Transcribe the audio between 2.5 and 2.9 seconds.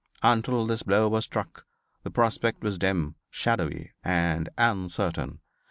was